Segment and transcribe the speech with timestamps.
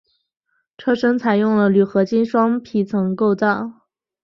[0.79, 3.83] 车身采用了铝合金双皮层构造。